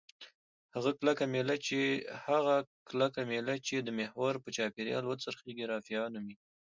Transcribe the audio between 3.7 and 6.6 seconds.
د محور په چاپیره وڅرخیږي رافعه نومیږي.